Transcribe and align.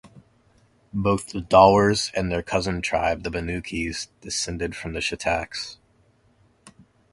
Both 0.95 1.27
the 1.29 1.41
Dawars 1.41 2.11
and 2.15 2.31
their 2.31 2.41
cousin 2.41 2.81
tribe 2.81 3.21
the 3.21 3.29
Bannuchis 3.29 4.07
descend 4.21 4.75
from 4.75 4.93
the 4.93 4.99
Shitaks. 4.99 5.77